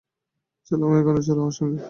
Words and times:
চলো 0.71 0.85
মা, 0.89 0.95
এখনই 1.01 1.23
চলো 1.27 1.41
আমার 1.41 1.55
সঙ্গে। 1.59 1.79